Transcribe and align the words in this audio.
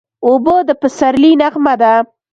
اوبه 0.25 0.55
د 0.67 0.69
پسرلي 0.81 1.31
نغمه 1.41 1.73
ده. 1.81 1.93